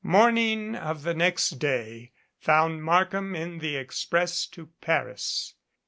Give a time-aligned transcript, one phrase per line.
[0.03, 5.53] Morning of the next day found Markham in the express to Paris.